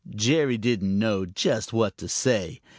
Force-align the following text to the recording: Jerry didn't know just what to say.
Jerry 0.15 0.57
didn't 0.57 0.97
know 0.97 1.27
just 1.27 1.73
what 1.73 1.95
to 1.99 2.07
say. 2.09 2.59